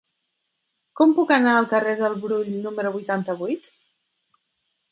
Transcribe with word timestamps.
Com 0.99 1.13
puc 1.19 1.33
anar 1.35 1.53
al 1.57 1.67
carrer 1.75 1.93
del 2.01 2.17
Brull 2.25 2.51
número 2.65 2.95
vuitanta-vuit? 2.99 3.71